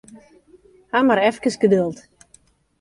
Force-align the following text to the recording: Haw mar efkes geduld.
Haw 0.95 1.03
mar 1.05 1.19
efkes 1.29 1.55
geduld. 1.67 1.97